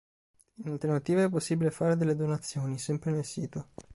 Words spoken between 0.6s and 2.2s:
In alternativa è possibile fare delle